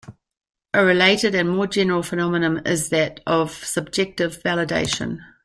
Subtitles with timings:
[0.73, 5.19] A related and more general phenomenon is that of subjective validation.